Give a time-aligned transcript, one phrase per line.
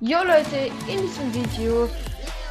[0.00, 1.88] Jo Leute, in diesem Video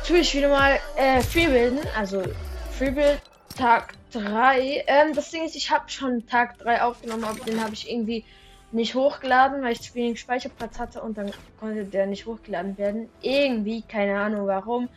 [0.03, 2.23] tue ich wieder mal äh, Freebilden, also
[2.71, 3.21] Freebild
[3.55, 4.83] Tag 3.
[4.87, 8.25] Ähm, das Ding ist, ich habe schon Tag 3 aufgenommen, aber den habe ich irgendwie
[8.71, 13.09] nicht hochgeladen, weil ich zu wenig Speicherplatz hatte und dann konnte der nicht hochgeladen werden.
[13.21, 14.89] Irgendwie, keine Ahnung warum.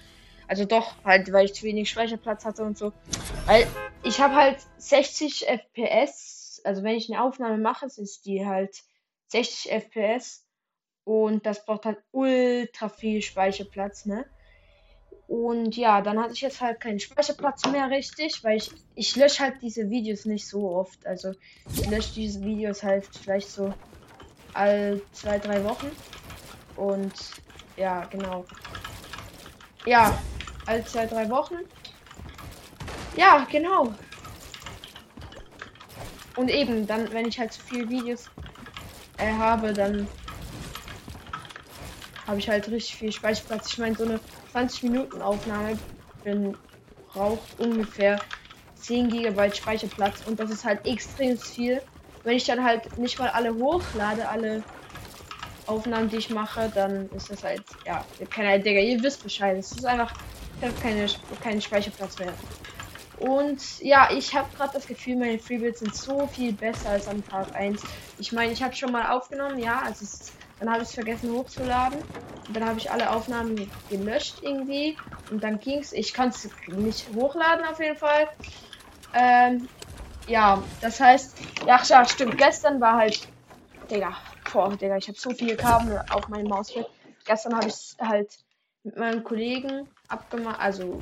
[0.47, 2.95] Also doch, halt, weil ich zu wenig Speicherplatz hatte und so.
[3.45, 3.67] Weil
[4.05, 8.75] ich habe halt 60 FPS, also wenn ich eine Aufnahme mache, ist die halt
[9.27, 10.48] 60 FPS
[11.09, 14.27] und das braucht halt ultra viel Speicherplatz, ne?
[15.27, 19.43] Und ja, dann hatte ich jetzt halt keinen Speicherplatz mehr richtig, weil ich, ich lösche
[19.43, 21.07] halt diese Videos nicht so oft.
[21.07, 21.33] Also
[21.73, 23.73] ich lösche diese Videos halt vielleicht so
[24.53, 25.91] all zwei, drei Wochen.
[26.77, 27.15] Und
[27.79, 28.45] ja, genau.
[29.87, 30.19] Ja,
[30.67, 31.57] all zwei, drei Wochen.
[33.17, 33.95] Ja, genau.
[36.37, 38.29] Und eben, dann, wenn ich halt zu viele Videos
[39.17, 40.07] äh, habe, dann
[42.29, 43.73] habe ich halt richtig viel Speicherplatz.
[43.73, 44.21] Ich meine, so eine
[44.53, 45.79] 20 Minuten Aufnahme
[47.13, 48.21] braucht ungefähr
[48.77, 51.81] 10 GB Speicherplatz und das ist halt extrem viel.
[52.23, 54.63] Wenn ich dann halt nicht mal alle hochlade, alle
[55.67, 59.57] Aufnahmen, die ich mache, dann ist das halt, ja, keine Digga, ihr wisst Bescheid.
[59.57, 60.13] Es ist einfach,
[60.59, 61.07] ich habe keine,
[61.43, 62.33] keinen Speicherplatz mehr.
[63.21, 67.27] Und ja, ich habe gerade das Gefühl, meine Freebuilds sind so viel besser als am
[67.27, 67.83] Tag 1.
[68.19, 71.33] Ich meine, ich habe schon mal aufgenommen, ja, also es dann habe ich es vergessen
[71.33, 72.01] hochzuladen.
[72.47, 74.97] Und dann habe ich alle Aufnahmen gelöscht irgendwie.
[75.31, 75.93] Und dann ging es.
[75.93, 78.29] Ich kann es nicht hochladen auf jeden Fall.
[79.15, 79.69] Ähm,
[80.27, 82.39] ja, das heißt, ja, ja, stimmt.
[82.39, 83.29] Gestern war halt,
[83.91, 84.17] Digga,
[84.53, 86.87] boah, Digga, ich habe so viele Kabel auf meinem Mausfeld.
[87.25, 88.39] Gestern habe ich halt
[88.85, 91.01] mit meinem Kollegen abgemacht, also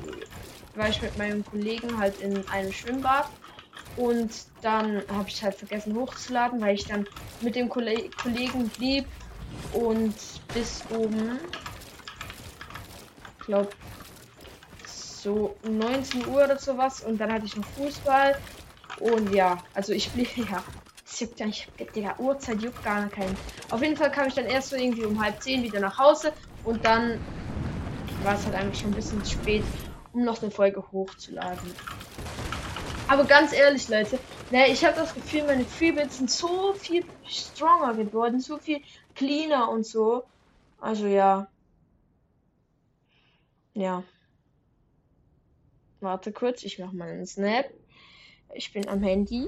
[0.75, 3.27] war ich mit meinem Kollegen halt in einem Schwimmbad
[3.95, 7.07] und dann habe ich halt vergessen hochzuladen, weil ich dann
[7.41, 9.05] mit dem Kollegen blieb
[9.73, 10.15] und
[10.53, 11.39] bis oben,
[13.39, 13.69] ich glaube,
[15.27, 17.01] so 19 Uhr oder sowas.
[17.01, 18.37] Und dann hatte ich noch Fußball.
[18.99, 20.63] Und ja, also ich blieb, ja,
[21.05, 23.35] es juckt ja nicht, Digga, Uhrzeit juckt gar keinen.
[23.69, 26.31] Auf jeden Fall kam ich dann erst so irgendwie um halb zehn wieder nach Hause.
[26.63, 27.19] Und dann
[28.23, 29.63] war es halt einfach schon ein bisschen spät,
[30.13, 31.71] um noch eine Folge hochzuladen.
[33.07, 34.19] Aber ganz ehrlich, Leute,
[34.51, 38.81] ne, ich habe das Gefühl, meine Freebits sind so viel stronger geworden, so viel
[39.17, 40.23] cleaner und so.
[40.79, 41.47] Also ja.
[43.73, 44.03] Ja.
[45.99, 47.65] Warte kurz, ich mache mal einen Snap.
[48.53, 49.47] Ich bin am Handy.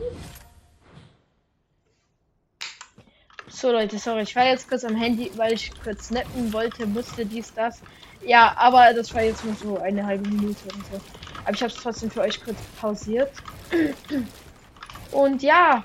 [3.47, 7.25] So Leute, sorry, ich war jetzt kurz am Handy, weil ich kurz snappen wollte, musste
[7.25, 7.81] dies, das.
[8.21, 11.01] Ja, aber das war jetzt nur so eine halbe Minute oder so.
[11.43, 13.31] Aber ich habe es trotzdem für euch kurz pausiert.
[15.11, 15.83] Und ja,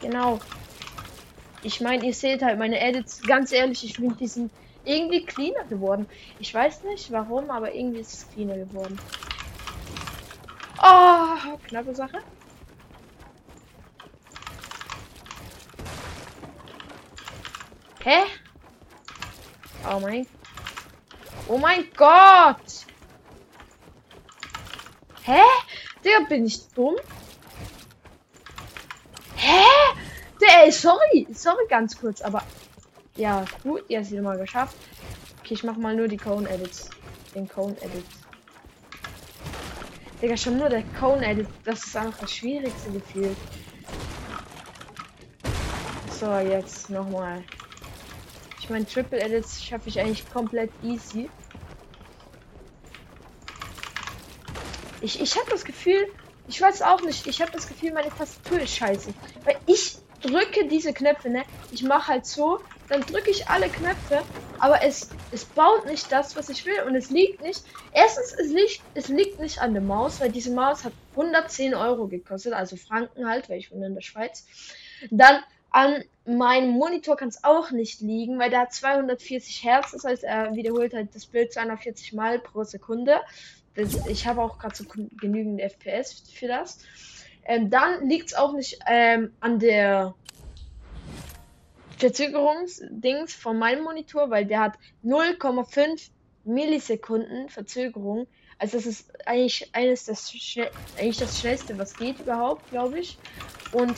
[0.00, 0.40] genau.
[1.62, 4.52] Ich meine, ihr seht halt meine Edits, ganz ehrlich, ich finde, die sind
[4.84, 6.08] irgendwie cleaner geworden.
[6.38, 8.98] Ich weiß nicht warum, aber irgendwie ist es cleaner geworden.
[10.82, 12.18] Oh, knappe Sache.
[18.04, 18.22] Hä?
[19.90, 20.26] Oh mein.
[21.48, 22.86] Oh mein Gott!
[25.24, 25.42] Hä?
[26.04, 26.96] Der bin ich dumm?
[29.36, 29.77] Hä?
[30.50, 32.42] Ey, sorry, sorry ganz kurz, aber
[33.16, 34.76] ja, gut, ihr habt es mal geschafft.
[35.40, 36.88] Okay, ich mach mal nur die Cone Edits.
[37.34, 38.06] Den Cone Edit.
[40.22, 43.36] Digga, schon nur der Cone Edit, das ist einfach das schwierigste Gefühl.
[46.18, 47.44] So, jetzt nochmal.
[48.58, 51.28] Ich meine, Triple Edits schaffe ich eigentlich komplett easy.
[55.02, 56.08] Ich, ich habe das Gefühl,
[56.48, 59.12] ich weiß auch nicht, ich habe das Gefühl, meine Tastatur ist scheiße.
[59.44, 61.44] Weil ich drücke diese Knöpfe, ne?
[61.70, 64.22] Ich mache halt so, dann drücke ich alle Knöpfe,
[64.58, 66.82] aber es, es baut nicht das, was ich will.
[66.86, 67.62] Und es liegt nicht.
[67.92, 72.06] Erstens, es liegt, es liegt nicht an der Maus, weil diese Maus hat 110 Euro
[72.06, 74.46] gekostet, also Franken halt, weil ich wohne in der Schweiz.
[75.10, 80.04] Dann an meinem Monitor kann es auch nicht liegen, weil der hat 240 Hertz, das
[80.04, 83.20] heißt, er wiederholt halt das Bild 240 Mal pro Sekunde.
[83.74, 84.84] Das, ich habe auch gerade so
[85.20, 86.78] genügend FPS für das.
[87.48, 90.14] Ähm, dann liegt es auch nicht ähm, an der
[91.96, 96.10] Verzögerungsdings von meinem Monitor, weil der hat 0,5
[96.44, 98.26] Millisekunden Verzögerung.
[98.58, 100.32] Also das ist eigentlich eines das
[100.98, 103.18] eigentlich das schnellste, was geht überhaupt, glaube ich.
[103.72, 103.94] Und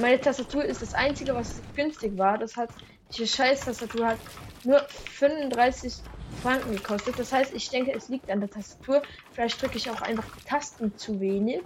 [0.00, 2.38] meine Tastatur ist das einzige, was günstig war.
[2.38, 2.70] Das hat
[3.10, 4.18] diese scheiß Tastatur hat
[4.62, 5.94] nur 35
[6.42, 7.18] Franken gekostet.
[7.18, 9.02] Das heißt, ich denke, es liegt an der Tastatur.
[9.32, 11.62] Vielleicht drücke ich auch einfach Tasten zu wenig.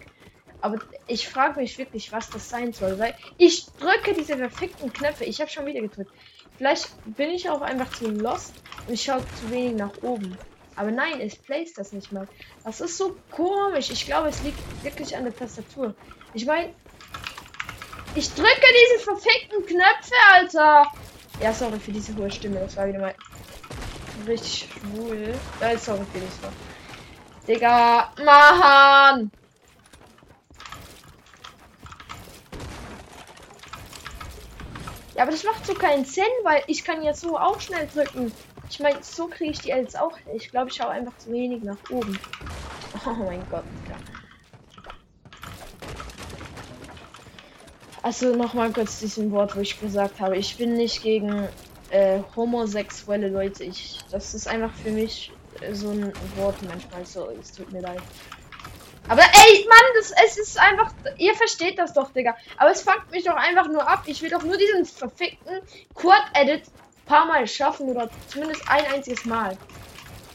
[0.64, 0.78] Aber
[1.08, 5.24] ich frage mich wirklich, was das sein soll, weil ich drücke diese verfickten Knöpfe.
[5.24, 6.10] Ich habe schon wieder gedrückt.
[6.56, 8.54] Vielleicht bin ich auch einfach zu lost.
[8.86, 10.38] und ich schaue zu wenig nach oben.
[10.74, 12.26] Aber nein, es placed das nicht mal.
[12.64, 13.90] Das ist so komisch.
[13.90, 15.94] Ich glaube, es liegt wirklich an der Tastatur.
[16.32, 16.72] Ich meine,
[18.14, 20.90] ich drücke diese verfickten Knöpfe, Alter.
[21.42, 22.60] Ja, sorry für diese hohe Stimme.
[22.60, 23.14] Das war wieder mal
[24.26, 25.34] richtig schwul.
[25.60, 27.46] Ja, sorry für das.
[27.46, 29.30] Digga, Mann.
[35.14, 38.32] Ja, aber das macht so keinen Sinn, weil ich kann jetzt so auch schnell drücken.
[38.68, 40.16] Ich meine, so kriege ich die jetzt auch.
[40.34, 42.18] Ich glaube, ich schaue einfach zu wenig nach oben.
[43.06, 43.64] Oh mein Gott.
[43.88, 43.96] Ja.
[48.02, 51.48] Also nochmal kurz diesen Wort, wo ich gesagt habe, ich bin nicht gegen
[51.90, 53.64] äh, homosexuelle Leute.
[53.64, 57.04] Ich, das ist einfach für mich äh, so ein Wort manchmal.
[57.04, 58.02] So, es tut mir leid.
[59.08, 62.36] Aber ey, Mann, das, es ist einfach, ihr versteht das doch, Digga.
[62.56, 64.04] Aber es fuckt mich doch einfach nur ab.
[64.06, 65.60] Ich will doch nur diesen verfickten
[65.94, 66.62] Quad-Edit
[67.04, 69.56] paar Mal schaffen oder zumindest ein einziges Mal.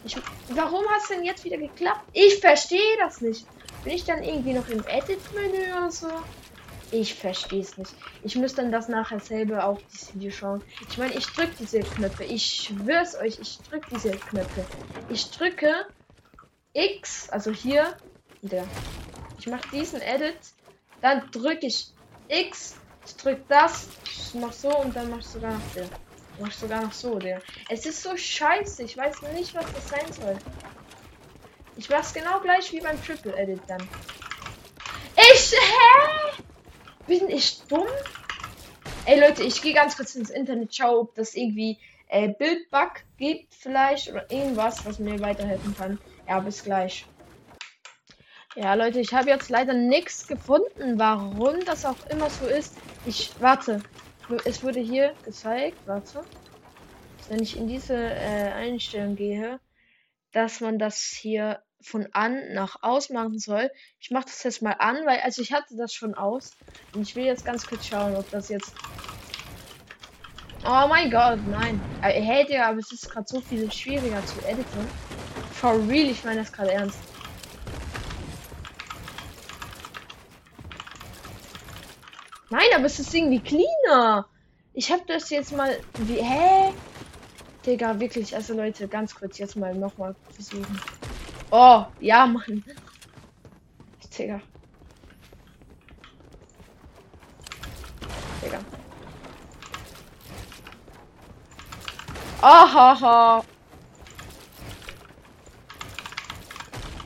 [0.06, 0.16] Ich,
[0.50, 2.02] warum es denn jetzt wieder geklappt?
[2.14, 3.46] Ich verstehe das nicht.
[3.84, 6.08] Bin ich dann irgendwie noch im Edit-Menü oder so?
[6.92, 7.94] Ich verstehe es nicht.
[8.24, 10.64] Ich muss dann das nachher selber auf das Video schauen.
[10.90, 12.24] Ich meine, ich drücke diese Knöpfe.
[12.24, 14.66] Ich schwör's euch, ich drücke diese Knöpfe.
[15.10, 15.86] Ich drücke
[16.74, 17.96] X, also hier,
[18.42, 18.66] der.
[19.38, 20.38] Ich mache diesen Edit,
[21.02, 21.92] dann drücke ich
[22.28, 22.76] X,
[23.06, 25.88] ich drücke das, ich mach so und dann mach ich sogar noch der.
[26.40, 27.42] Mach sogar noch so, der.
[27.70, 30.38] Es ist so scheiße, ich weiß nicht, was das sein soll.
[31.76, 33.82] Ich mach's genau gleich wie beim Triple Edit dann.
[35.16, 36.44] Ich, hä?
[37.08, 37.88] Bin ich dumm?
[39.06, 41.78] Ey Leute, ich gehe ganz kurz ins Internet, schau, ob das irgendwie
[42.10, 46.00] äh, Bildbug gibt vielleicht oder irgendwas, was mir weiterhelfen kann.
[46.28, 47.06] Ja, bis gleich.
[48.56, 52.76] Ja, Leute, ich habe jetzt leider nichts gefunden, warum das auch immer so ist.
[53.06, 53.82] Ich warte.
[54.44, 56.24] Es wurde hier gezeigt, warte.
[57.30, 59.60] Wenn ich in diese äh, Einstellung gehe,
[60.32, 63.72] dass man das hier von an nach aus machen soll.
[64.00, 66.52] Ich mache das jetzt mal an, weil also ich hatte das schon aus
[66.94, 68.74] und ich will jetzt ganz kurz schauen, ob das jetzt
[70.66, 71.80] Oh mein Gott, nein.
[72.02, 74.88] Hey, Digga, aber es ist gerade so viel schwieriger zu editen.
[75.54, 77.00] For real, ich meine das gerade ernst.
[82.50, 84.28] Nein, aber es ist irgendwie cleaner.
[84.74, 85.80] Ich habe das jetzt mal.
[86.00, 86.22] Wie.
[86.22, 86.74] Hä?
[87.66, 88.36] Digga, wirklich.
[88.36, 90.82] Also Leute, ganz kurz jetzt mal nochmal versuchen.
[91.52, 92.64] Oh, ja, Mann.
[94.18, 94.42] Digga.
[98.44, 98.60] Digga.
[102.42, 103.44] Ahaha.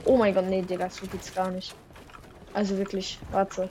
[0.05, 1.73] Oh mein Gott, nee, Digga, so geht's gar nicht.
[2.53, 3.69] Also wirklich, warte.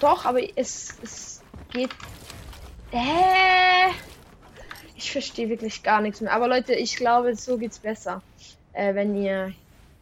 [0.00, 1.90] Doch, aber es, es geht.
[2.90, 3.92] Hä?
[4.96, 6.32] Ich verstehe wirklich gar nichts mehr.
[6.32, 8.22] Aber Leute, ich glaube, so geht's besser.
[8.72, 9.52] Äh, wenn ihr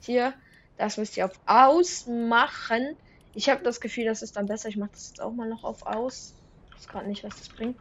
[0.00, 0.34] hier,
[0.76, 2.96] das müsst ihr auf ausmachen.
[3.34, 4.68] Ich habe das Gefühl, das ist dann besser.
[4.68, 6.34] Ich mache das jetzt auch mal noch auf aus.
[6.70, 7.76] Ich weiß gerade nicht, was das bringt.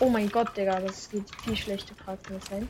[0.00, 2.68] Oh mein Gott, Digga, das geht viel schlechter gerade sein.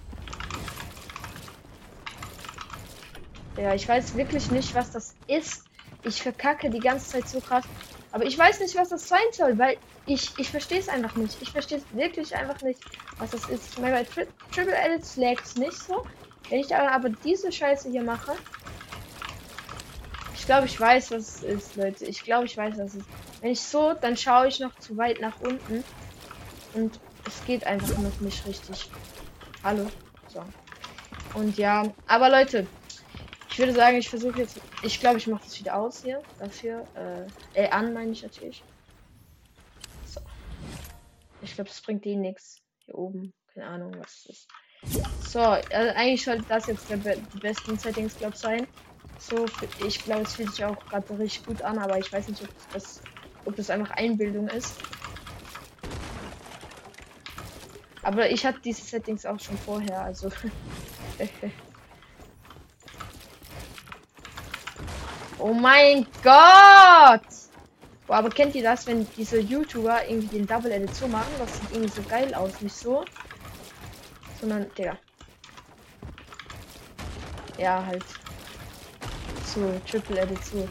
[3.57, 5.70] Ja, ich weiß wirklich nicht, was das ist.
[6.03, 7.65] Ich verkacke die ganze Zeit so krass.
[8.13, 9.77] Aber ich weiß nicht, was das sein soll, weil
[10.07, 11.41] ich, ich verstehe es einfach nicht.
[11.41, 12.81] Ich verstehe es wirklich einfach nicht,
[13.19, 13.73] was das ist.
[13.73, 16.05] Ich meine, bei Tri Triple Edits lag es nicht so.
[16.49, 18.33] Wenn ich aber diese Scheiße hier mache.
[20.35, 22.07] Ich glaube, ich weiß, was es ist, Leute.
[22.07, 23.07] Ich glaube, ich weiß, was es ist.
[23.41, 25.85] Wenn ich so, dann schaue ich noch zu weit nach unten.
[26.75, 28.91] Und es geht einfach noch nicht richtig.
[29.63, 29.87] Hallo.
[30.29, 30.43] So.
[31.35, 32.67] Und ja, aber Leute,
[33.51, 34.61] ich würde sagen, ich versuche jetzt.
[34.83, 36.23] Ich glaube, ich mache das wieder aus hier.
[36.39, 36.85] Dafür.
[37.55, 38.63] Äh, äh an meine ich natürlich.
[40.07, 40.21] So.
[41.43, 42.63] Ich glaube, es bringt eh nichts.
[42.85, 43.33] Hier oben.
[43.53, 44.49] Keine Ahnung, was es ist.
[45.29, 48.67] So, also eigentlich sollte das jetzt der be die Settings, glaube ich, sein.
[49.19, 49.45] So,
[49.87, 52.49] ich glaube, es fühlt sich auch gerade richtig gut an, aber ich weiß nicht, ob
[52.73, 53.03] das,
[53.45, 54.75] ob das einfach Einbildung ist.
[58.03, 60.31] Aber ich hatte diese Settings auch schon vorher, also.
[65.41, 67.23] Oh mein Gott!
[68.07, 71.33] Boah, aber kennt ihr das, wenn diese YouTuber irgendwie den Double Edit so machen?
[71.39, 72.61] Das sieht irgendwie so geil aus.
[72.61, 73.05] Nicht so.
[74.39, 74.99] Sondern, der.
[77.57, 78.05] Ja, halt.
[79.47, 80.69] So, Triple Edit so.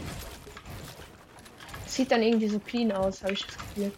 [1.88, 3.92] Sieht dann irgendwie so clean aus, habe ich das Gefühl.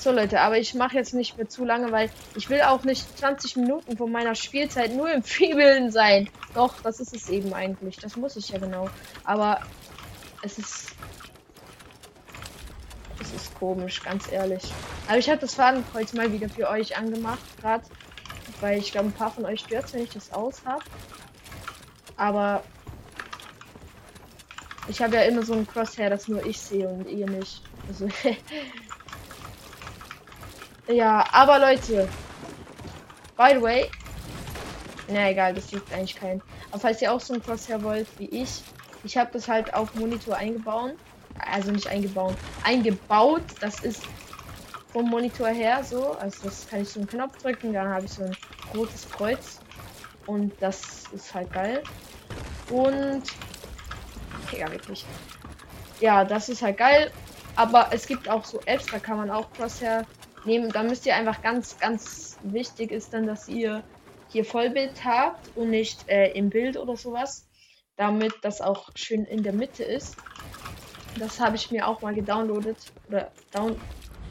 [0.00, 3.18] So Leute, aber ich mache jetzt nicht mehr zu lange, weil ich will auch nicht
[3.18, 6.30] 20 Minuten von meiner Spielzeit nur im Fiebeln sein.
[6.54, 7.96] Doch, das ist es eben eigentlich.
[7.96, 8.88] Das muss ich ja genau.
[9.24, 9.60] Aber
[10.42, 10.94] es ist
[13.18, 14.62] Das ist komisch, ganz ehrlich.
[15.06, 17.84] Aber ich habe das Fadenkreuz mal wieder für euch angemacht, gerade.
[18.60, 20.82] Weil ich glaube, ein paar von euch stört wenn ich das aus habe.
[22.16, 22.62] Aber
[24.88, 27.62] ich habe ja immer so ein Crosshair, das nur ich sehe und ihr nicht.
[27.86, 28.08] Also
[30.90, 32.08] ja, aber Leute.
[33.36, 33.90] By the way.
[35.08, 36.42] Na egal, das juckt eigentlich keinen.
[36.70, 38.62] Aber falls ihr auch so ein Crosshair wollt wie ich,
[39.02, 40.94] ich habe das halt auf Monitor eingebaut.
[41.38, 43.42] Also nicht eingebaut, eingebaut.
[43.60, 44.02] Das ist
[44.92, 46.12] vom Monitor her so.
[46.12, 48.36] Also das kann ich so einen Knopf drücken, dann habe ich so ein
[48.76, 49.60] rotes Kreuz.
[50.26, 51.82] Und das ist halt geil.
[52.70, 53.22] Und
[54.56, 55.04] ja, wirklich.
[56.00, 57.10] Ja, das ist halt geil.
[57.56, 60.06] Aber es gibt auch so Apps, da kann man auch Crosshair
[60.44, 60.70] nehmen.
[60.70, 63.82] Da müsst ihr einfach ganz, ganz wichtig ist dann, dass ihr
[64.28, 67.46] hier Vollbild habt und nicht äh, im Bild oder sowas.
[67.96, 70.16] Damit das auch schön in der Mitte ist.
[71.18, 72.78] Das habe ich mir auch mal gedownloadet.
[73.08, 73.78] Oder down,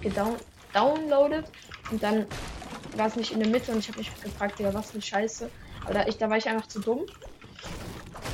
[0.02, 0.38] gedown,
[0.74, 1.46] downloadet.
[1.92, 2.26] Und dann
[2.96, 5.50] war es nicht in der Mitte und ich habe mich gefragt, ja, was für Scheiße.
[5.84, 7.06] Aber da, ich, da war ich einfach zu dumm.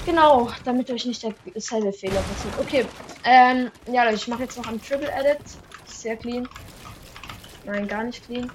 [0.05, 2.60] Genau, damit euch nicht derselbe Fehler passiert.
[2.60, 2.86] Okay,
[3.24, 5.39] ähm, ja, ich mache jetzt noch ein Triple Edit.
[5.88, 6.48] Sehr clean.
[7.65, 8.51] Nein, gar nicht clean.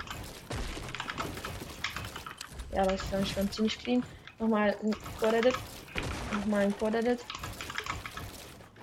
[2.73, 4.03] Ja, das ist dann schon ziemlich clean.
[4.39, 5.55] Nochmal ein Quad Edit.
[6.33, 7.21] Nochmal ein Quad Edit.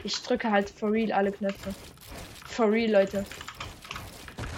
[0.04, 1.74] Ich drücke halt for real alle Knöpfe.
[2.46, 3.26] For real, Leute.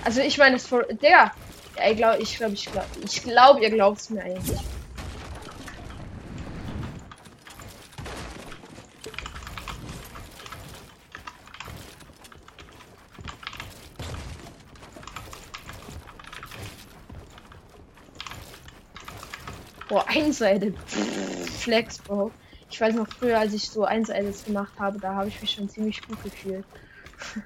[0.04, 1.32] Also ich meine es for der.
[1.78, 4.60] Ja, ich glaube, ich glaube, ich glaube, ich glaube, ihr glaubt es mir eigentlich.
[19.90, 20.74] Boah, einseitig.
[21.60, 22.32] Flex, Bro.
[22.70, 25.68] Ich weiß noch früher, als ich so einseitig gemacht habe, da habe ich mich schon
[25.68, 26.64] ziemlich gut gefühlt.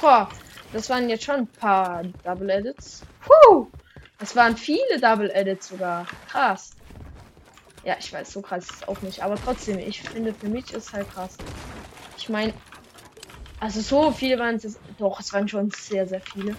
[0.00, 0.28] Boah,
[0.74, 3.02] das waren jetzt schon ein paar Double Edits.
[3.22, 3.66] Puh,
[4.18, 6.06] das waren viele Double Edits sogar.
[6.28, 6.72] Krass.
[7.84, 9.22] Ja, ich weiß, so krass ist es auch nicht.
[9.22, 11.38] Aber trotzdem, ich finde, für mich ist halt krass.
[12.18, 12.52] Ich meine,
[13.60, 14.78] also so viele waren es.
[14.98, 16.56] Doch, es waren schon sehr, sehr viele.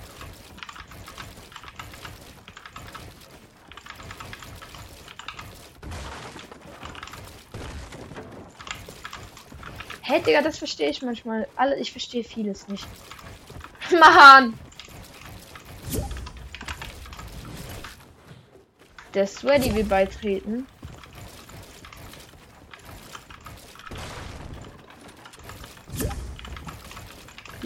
[10.01, 11.47] Hey, Digga, das verstehe ich manchmal.
[11.55, 12.85] Alle, ich verstehe vieles nicht.
[13.99, 14.53] Mann!
[19.13, 20.67] Der Sweaty will beitreten.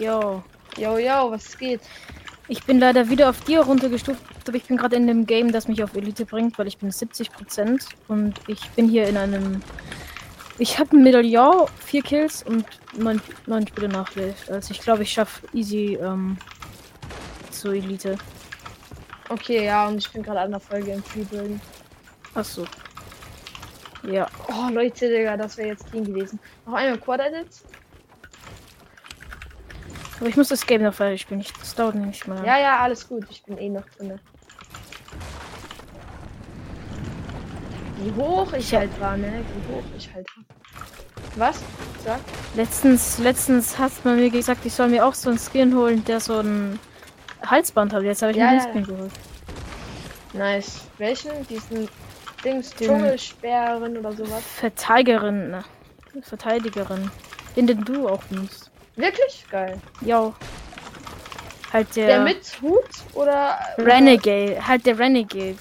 [0.06, 0.40] Yo.
[0.76, 1.80] Yo, yo, was geht?
[2.46, 5.66] Ich bin leider wieder auf dir runtergestuft, aber ich bin gerade in dem Game, das
[5.66, 9.62] mich auf Elite bringt, weil ich bin 70% und ich bin hier in einem.
[10.58, 12.64] Ich habe ein Medaillon, vier Kills und
[12.96, 14.48] neun, neun Spiele nachlädt.
[14.48, 16.36] Also ich glaube, ich schaffe easy ähm,
[17.50, 18.16] zur Elite.
[19.28, 21.60] Okay, ja, und ich bin gerade an der Folge im Freebuilding.
[22.32, 22.64] Ach so.
[24.04, 24.28] Ja.
[24.46, 26.38] Oh, Leute, Digga, das wäre jetzt clean gewesen.
[26.64, 27.64] Noch einmal Quad Edits.
[30.18, 31.44] Aber ich muss das Game noch fertig spielen.
[31.58, 32.44] Das dauert nicht mal.
[32.44, 33.26] Ja, ja, alles gut.
[33.30, 34.18] Ich bin eh noch drin.
[37.98, 39.44] Wie hoch ich halt war, ne?
[39.54, 40.44] Wie hoch ich halt war.
[41.36, 41.62] Was?
[42.04, 42.20] Sag.
[42.54, 46.20] Letztens, letztens hast man mir gesagt, ich soll mir auch so einen Skin holen, der
[46.20, 46.78] so ein
[47.44, 48.02] Halsband hat.
[48.02, 49.12] Jetzt habe ich ja, mir den Skin geholt.
[50.32, 50.82] Nice.
[50.98, 51.46] Welchen?
[51.48, 51.88] Diesen
[52.44, 54.42] Dings, Dschungelsperren oder sowas?
[54.42, 55.50] Verteidigerin.
[55.50, 55.64] Ne?
[56.22, 57.10] Verteidigerin.
[57.54, 58.65] Den, den du auch nimmst.
[58.96, 59.44] Wirklich?
[59.50, 59.80] Geil.
[60.00, 60.34] Jo.
[61.72, 62.06] Halt der.
[62.06, 62.84] Der mit Hut
[63.14, 63.58] oder.
[63.78, 64.66] Renegade.
[64.66, 65.56] Halt der Renegade.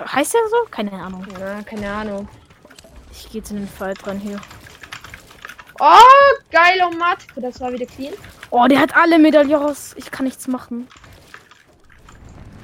[0.00, 0.56] Heißt der so?
[0.70, 1.26] Keine Ahnung.
[1.38, 2.28] Ja, keine Ahnung.
[3.12, 4.40] Ich gehe zu den Fall dran hier.
[5.80, 8.14] Oh, geil, oh Matko, das war wieder clean.
[8.50, 9.94] Oh, der hat alle Medaillons.
[9.98, 10.88] Ich kann nichts machen.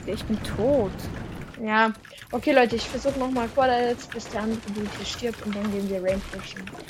[0.06, 0.92] Ich bin tot.
[1.62, 1.92] Ja,
[2.32, 5.88] okay, Leute, ich versuche nochmal vorwärts, bis der andere Dude hier stirbt und dann gehen
[5.88, 6.20] wir Rain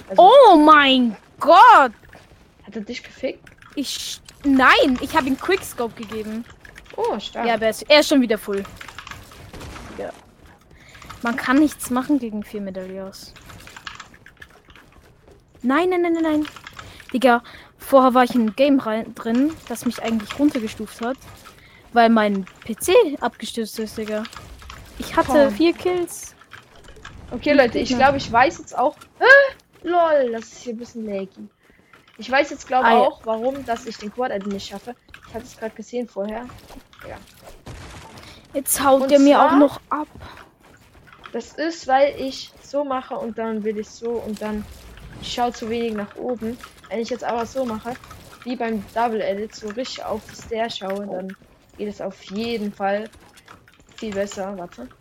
[0.09, 1.93] Also, oh mein Gott!
[2.73, 3.51] Hat er dich gefickt?
[3.75, 4.19] Ich.
[4.45, 6.43] Nein, ich habe ihm Quickscope gegeben.
[6.97, 7.47] Oh, stark.
[7.47, 8.65] Ja, aber er ist, er ist schon wieder full.
[9.99, 10.11] Ja.
[11.21, 13.35] Man kann nichts machen gegen vier Medaillons.
[15.61, 16.47] Nein, nein, nein, nein, nein.
[17.13, 17.43] Digga,
[17.77, 21.19] vorher war ich in einem Game rein, drin, das mich eigentlich runtergestuft hat.
[21.93, 24.23] Weil mein PC abgestürzt ist, Digga.
[24.97, 25.55] Ich hatte Komm.
[25.55, 26.35] vier Kills.
[27.31, 28.97] Okay, Leute, ich glaube, ich weiß jetzt auch.
[29.19, 31.51] Äh, lol, das ist hier ein bisschen laggy.
[32.19, 34.95] Ich weiß jetzt glaube ah, auch, warum, dass ich den Quad nicht schaffe.
[35.29, 36.47] Ich hatte es gerade gesehen vorher.
[37.09, 37.17] Ja.
[38.53, 40.09] Jetzt haut Und der mir auch noch ab.
[41.33, 44.65] Das ist, weil ich so mache und dann will ich so und dann
[45.23, 46.59] ich schaue zu wenig nach oben.
[46.91, 47.95] Wenn ich jetzt aber so mache,
[48.45, 51.37] wie beim Double Edit, so richtig auf die Stair schaue, dann
[51.79, 53.09] geht es auf jeden Fall
[53.97, 54.57] viel besser.
[54.59, 54.89] Warte.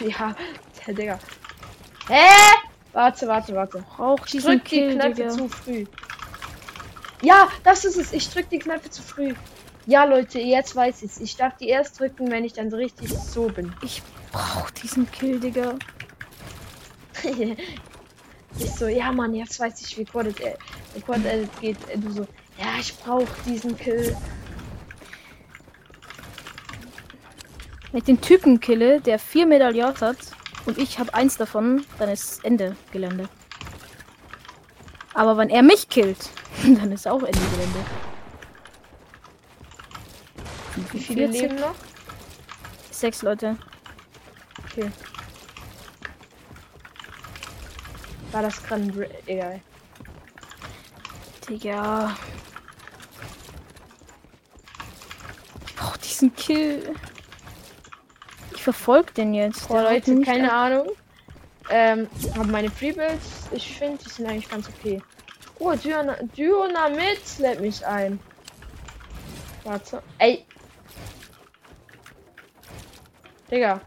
[0.00, 0.36] Ja,
[0.86, 1.18] der Digga.
[2.06, 2.67] Hä?
[2.92, 3.84] Warte, warte, warte.
[3.98, 5.28] Auch Ich drück die Kill, Knöpfe Digga.
[5.30, 5.84] zu früh.
[7.22, 8.12] Ja, das ist es.
[8.12, 9.34] Ich drück die Knöpfe zu früh.
[9.86, 11.18] Ja, Leute, jetzt weiß ich's.
[11.20, 13.72] Ich darf die erst drücken, wenn ich dann so richtig so bin.
[13.82, 14.02] Ich
[14.32, 15.74] brauch diesen Kill, Digga.
[18.58, 21.20] ich so, ja, Mann, jetzt weiß ich, wie Quad Edit, äh, Quad
[21.60, 21.76] geht.
[21.88, 22.22] Äh, Du so,
[22.58, 24.16] ja, ich brauch diesen Kill.
[27.92, 30.18] Ich den Typen kille, der vier Medaillons hat
[30.68, 33.26] und ich habe eins davon, dann ist Ende Gelände.
[35.14, 36.28] Aber wenn er mich killt,
[36.62, 37.84] dann ist auch Ende Gelände.
[40.92, 41.40] Wie viele 45?
[41.40, 41.74] leben noch?
[42.90, 43.56] Sechs Leute.
[44.66, 44.92] Okay.
[48.30, 49.62] War das gerade Egal.
[51.48, 52.14] Digga.
[55.66, 56.94] Ich brauch diesen Kill.
[58.68, 59.66] Ich verfolge den jetzt.
[59.66, 60.58] Boah, Leute, keine ab.
[60.66, 60.88] Ahnung.
[61.70, 65.00] Ähm, aber meine Freebuilds, ich finde, die sind eigentlich ganz okay.
[65.58, 68.20] Oh, Dyna Dynamit lädt mich ein.
[69.64, 70.02] Warte.
[70.18, 70.44] Ey.
[73.50, 73.80] Digga.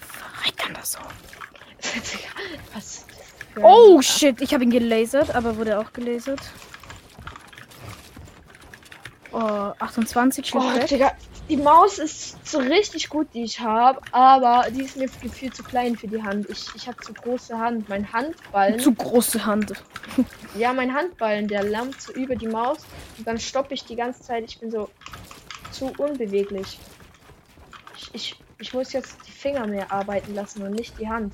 [0.00, 0.98] Verreckern das so.
[2.74, 3.06] Was?
[3.62, 6.40] Oh shit, ich habe ihn gelasert, aber wurde auch gelasert.
[9.40, 10.86] Oh, 28 Stück Oh.
[10.86, 11.12] Digga,
[11.48, 15.62] die Maus ist so richtig gut, die ich habe, aber die ist mir gefühlt zu
[15.62, 16.50] klein für die Hand.
[16.50, 17.88] Ich, ich habe zu große Hand.
[17.88, 19.72] Mein Handballen, Zu große Hand.
[20.58, 22.78] ja, mein Handballen, der lammt so über die Maus
[23.16, 24.44] und dann stoppe ich die ganze Zeit.
[24.46, 24.90] Ich bin so
[25.70, 26.78] zu unbeweglich.
[27.96, 31.32] Ich, ich, ich muss jetzt die Finger mehr arbeiten lassen und nicht die Hand.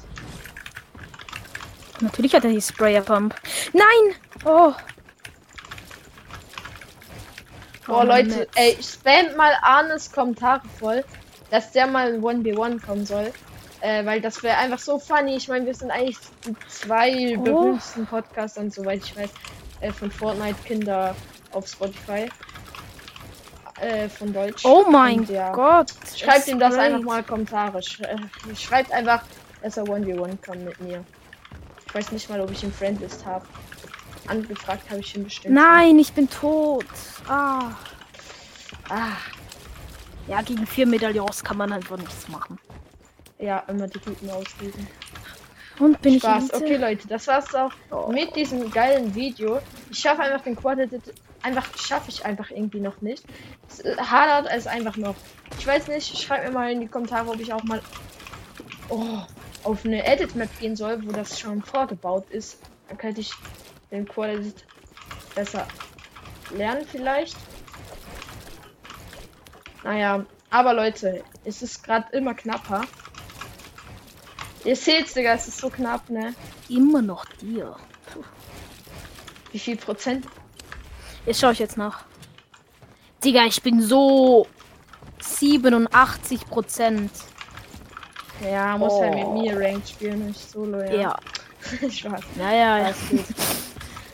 [2.01, 3.35] Natürlich hat er die Sprayer Pump.
[3.73, 4.15] Nein!
[4.45, 4.73] Oh.
[7.87, 11.05] Boah, Leute, ey, spamt mal Arnes Kommentare voll,
[11.51, 13.33] dass der mal in 1v1 kommen soll.
[13.83, 15.37] Äh, weil das wäre einfach so funny.
[15.37, 17.43] Ich meine, wir sind eigentlich die zwei Oh.
[17.43, 19.31] berühmtesten Podcaster und soweit ich weiß,
[19.83, 21.15] äh, von Fortnite Kinder
[21.53, 22.29] auf Spotify.
[23.81, 24.65] Äh, von Deutsch.
[24.65, 25.53] Oh mein Und ja.
[25.53, 25.93] Gott.
[26.17, 26.95] Schreibt ihm das Sprayed.
[26.95, 27.79] einfach mal Kommentare.
[27.79, 29.23] Äh, schreibt einfach,
[29.63, 31.05] dass er 1v1 kommt mit mir.
[31.87, 33.45] Ich weiß nicht mal, ob ich ihn Friendlist habe.
[34.29, 35.55] Angefragt habe ich ihn bestimmt.
[35.55, 36.85] Nein, ich bin tot.
[37.29, 37.71] Ah.
[38.89, 39.13] Ah,
[40.29, 42.59] Ja, gegen vier Medaillons kann man einfach nichts machen.
[43.39, 44.87] ja, immer die guten auslesen.
[45.79, 46.45] Und bin Spaß.
[46.47, 46.65] ich Elite?
[46.65, 48.11] Okay, Leute, das war's auch Oh.
[48.11, 49.61] mit diesem geilen Video.
[49.91, 51.13] Ich schaffe einfach den Quad-Edit.
[51.43, 53.25] Einfach schaffe ich einfach irgendwie noch nicht.
[53.85, 55.15] Äh, hadert es einfach noch.
[55.59, 57.83] Ich weiß nicht, schreibt mir mal in die Kommentare, ob ich auch mal
[58.89, 59.19] oh,
[59.65, 62.59] auf eine Edit-Map gehen soll, wo das schon vorgebaut ist.
[62.89, 63.33] Dann könnte ich
[63.91, 64.65] den Quad-Edit
[65.35, 65.67] besser
[66.55, 67.37] lernen vielleicht.
[69.85, 72.83] Naja, aber Leute, es ist gerade immer knapper.
[74.65, 76.35] Ihr seht's, Digga, es ist so knapp, ne?
[76.69, 77.77] Immer noch dir.
[79.53, 80.27] Wie viel Prozent?
[81.25, 82.05] Jetzt schaue ich jetzt nach.
[83.23, 84.49] Digga, ich bin so
[85.21, 87.13] 87 Prozent.
[88.43, 89.41] Ja, muss halt mit Oh.
[89.41, 90.93] mir Ranked spielen, nicht solo, ja.
[90.95, 91.17] Ja.
[91.91, 92.21] Spaß.
[92.37, 92.85] Naja, ja.
[92.87, 93.25] Alles gut.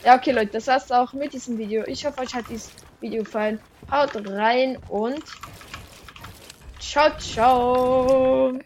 [0.05, 1.85] Ja, okay, Leute, das war's auch mit diesem Video.
[1.87, 3.61] Ich hoffe, euch hat dieses Video gefallen.
[3.89, 5.23] Haut rein und
[6.81, 8.59] ciao, ciao.